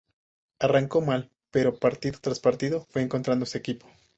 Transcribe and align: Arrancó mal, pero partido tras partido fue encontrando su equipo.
Arrancó 0.59 1.01
mal, 1.01 1.29
pero 1.51 1.77
partido 1.77 2.17
tras 2.19 2.39
partido 2.39 2.87
fue 2.89 3.03
encontrando 3.03 3.45
su 3.45 3.55
equipo. 3.59 3.87